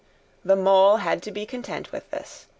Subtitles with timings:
[0.43, 2.47] The Mole had to be content with this.